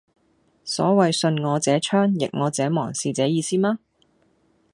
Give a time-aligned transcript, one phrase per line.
[0.65, 3.77] 所謂順我者昌、逆我者亡是這意思嗎？